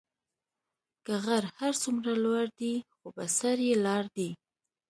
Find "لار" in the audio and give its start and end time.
3.85-4.05